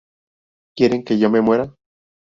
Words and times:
Quieren 0.75 1.03
que 1.03 1.19
yo 1.19 1.29
me 1.29 1.41
muera. 1.41 1.75